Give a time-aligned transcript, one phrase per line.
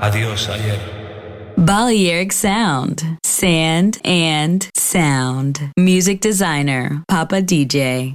[0.00, 0.80] Adiós ayer.
[1.58, 5.72] Balearic Sound, Sand and Sound.
[5.76, 8.14] Music designer, Papa DJ.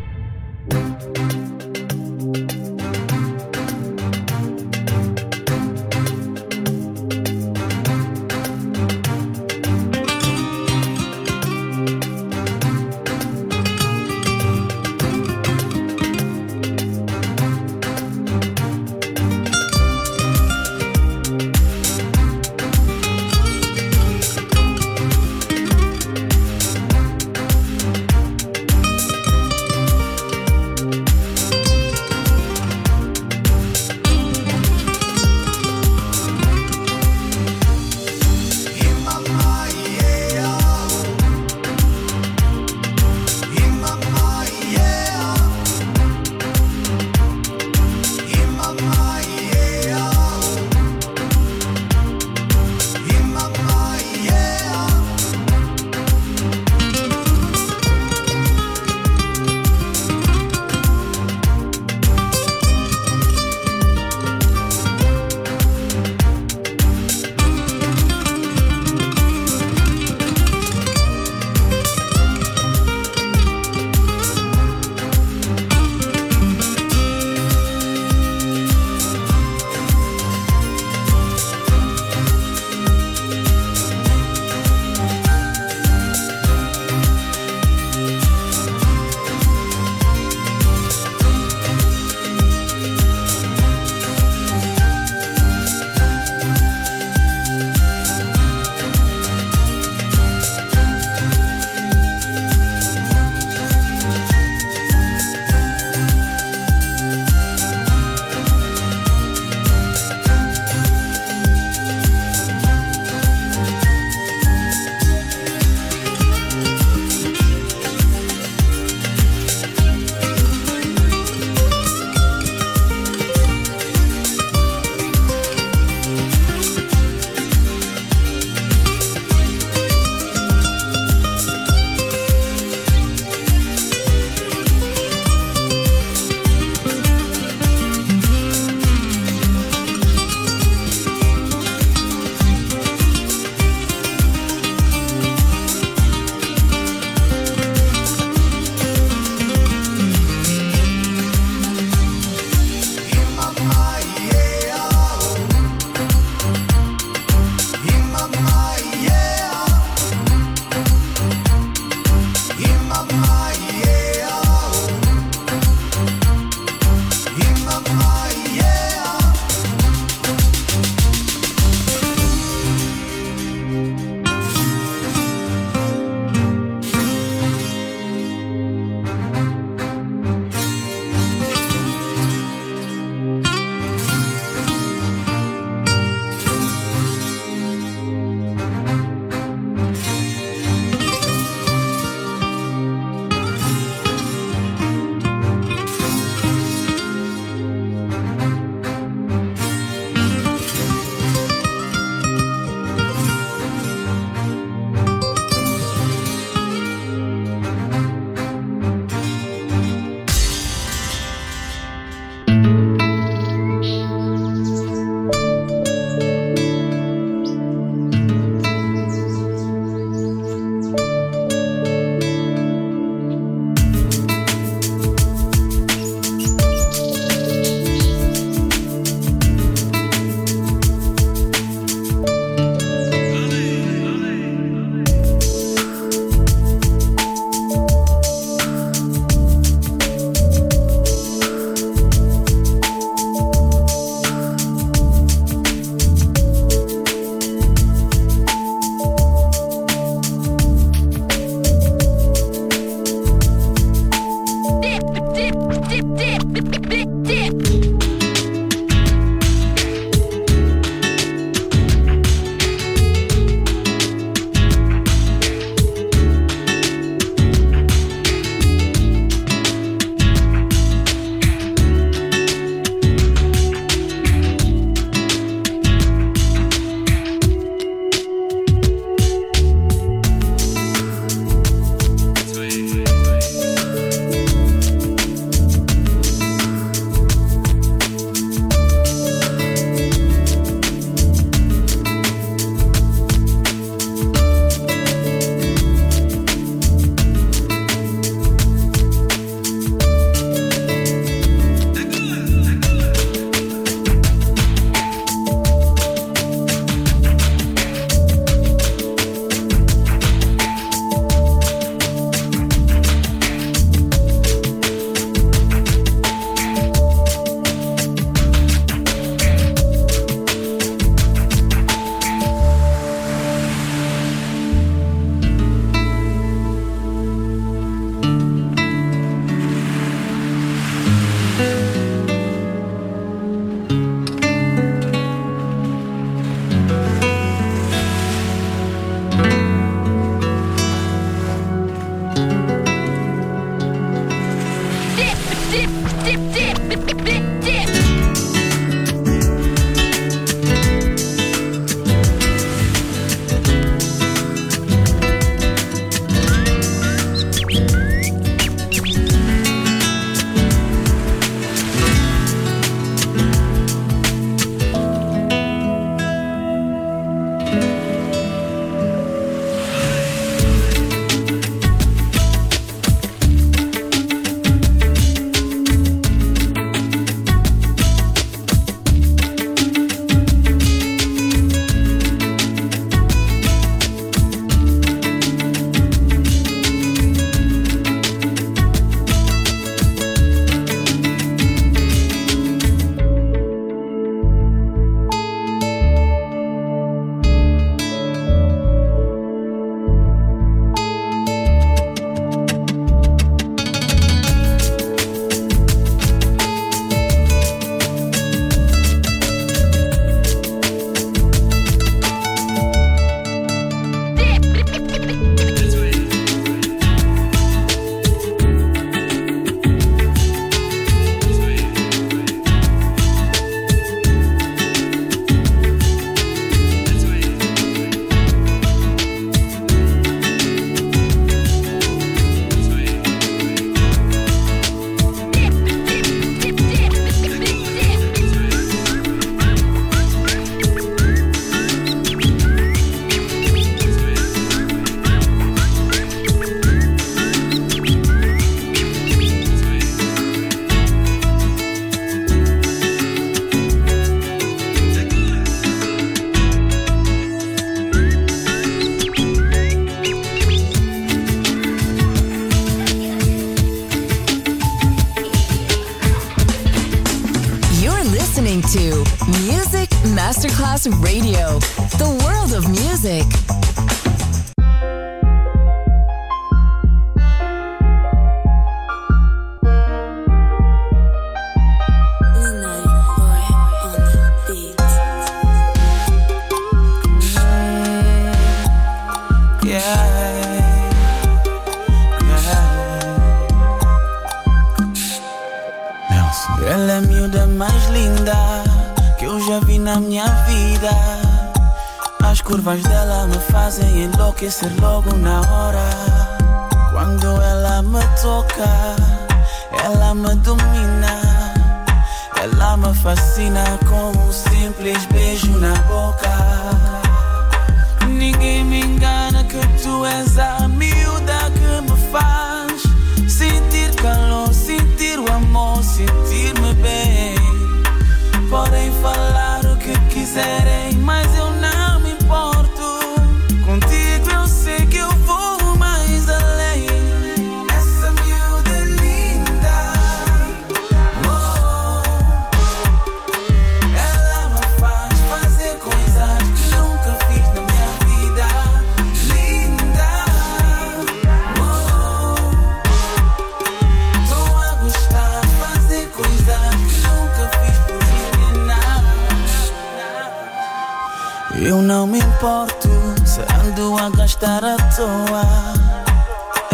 [562.31, 563.09] Me importo
[563.45, 565.63] se ando a gastar à toa.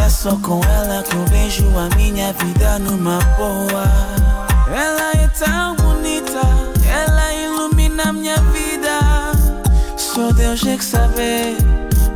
[0.03, 3.85] É só com ela que eu vejo a minha vida numa boa.
[4.73, 6.41] Ela é tão bonita,
[6.89, 8.99] ela ilumina minha vida.
[9.95, 11.57] Só Deus é que sabe,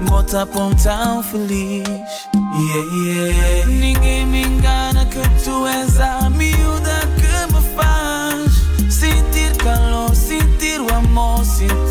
[0.09, 1.87] bota pão tão feliz.
[2.33, 3.65] Yeah, yeah.
[3.67, 10.93] Ninguém me engana que tu és a miúda que me faz sentir calor, sentir o
[10.93, 11.90] amor, sentir-me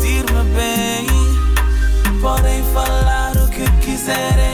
[2.41, 4.50] Podem falar o que quiserem,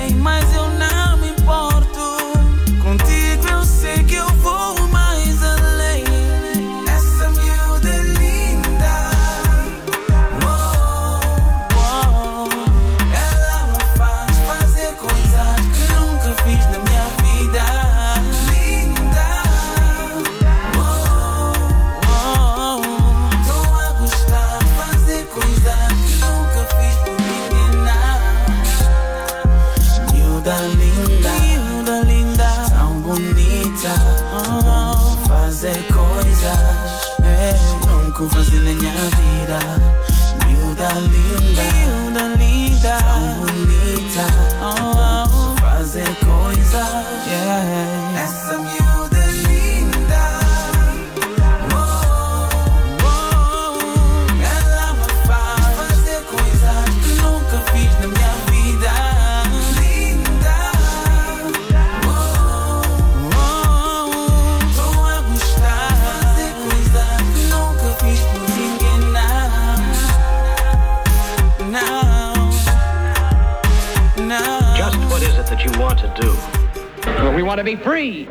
[77.57, 78.27] want to be free.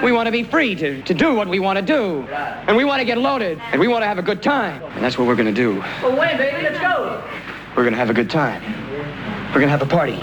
[0.00, 2.22] We want to be free to, to do what we want to do.
[2.68, 3.58] And we want to get loaded.
[3.72, 4.80] And we want to have a good time.
[4.94, 5.80] And that's what we're going to do.
[6.02, 6.62] Well, when, baby?
[6.62, 7.20] Let's go.
[7.76, 8.62] We're going to have a good time.
[9.48, 10.22] We're going to have a party.